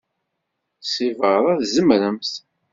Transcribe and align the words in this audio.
Seg 0.83 1.09
beṛṛa, 1.19 1.53
tzemremt. 1.61 2.33